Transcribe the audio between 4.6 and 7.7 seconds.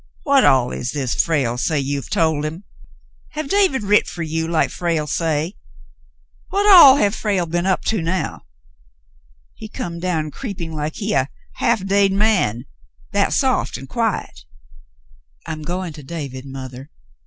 Frale say? W^hat all have Frale if Frale again